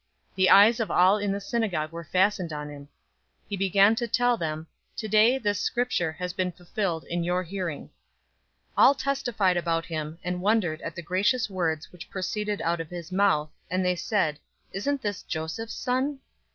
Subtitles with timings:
[0.33, 2.81] The eyes of all in the synagogue were fastened on him.
[2.81, 2.87] 004:021
[3.49, 4.65] He began to tell them,
[4.97, 7.89] "Today, this Scripture has been fulfilled in your hearing." 004:022
[8.79, 13.11] All testified about him, and wondered at the gracious words which proceeded out of his
[13.11, 14.39] mouth, and they said,
[14.73, 16.17] "Isn't this Joseph's son?"